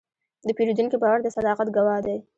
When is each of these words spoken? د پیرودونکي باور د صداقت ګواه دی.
د 0.47 0.49
پیرودونکي 0.57 0.97
باور 1.01 1.19
د 1.23 1.27
صداقت 1.37 1.67
ګواه 1.77 1.99
دی. 2.05 2.17